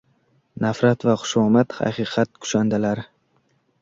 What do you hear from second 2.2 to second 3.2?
kushandalari.